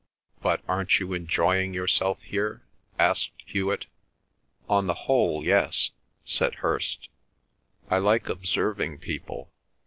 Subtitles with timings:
[0.41, 2.63] "But aren't you enjoying yourself here?"
[2.97, 3.85] asked Hewet.
[4.67, 5.91] "On the whole—yes,"
[6.25, 7.07] said Hirst.
[7.87, 9.51] "I like observing people.